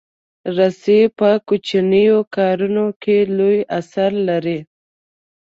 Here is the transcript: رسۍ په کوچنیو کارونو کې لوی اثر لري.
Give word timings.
رسۍ 0.55 1.01
په 1.17 1.29
کوچنیو 1.47 2.19
کارونو 2.35 2.85
کې 3.01 3.17
لوی 3.37 3.59
اثر 3.79 4.11
لري. 4.27 4.59